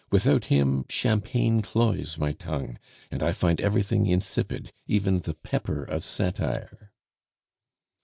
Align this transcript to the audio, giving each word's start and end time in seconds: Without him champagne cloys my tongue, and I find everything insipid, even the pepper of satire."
Without 0.09 0.45
him 0.45 0.83
champagne 0.89 1.61
cloys 1.61 2.17
my 2.17 2.31
tongue, 2.31 2.79
and 3.11 3.21
I 3.21 3.33
find 3.33 3.61
everything 3.61 4.07
insipid, 4.07 4.71
even 4.87 5.19
the 5.19 5.35
pepper 5.35 5.83
of 5.83 6.03
satire." 6.03 6.89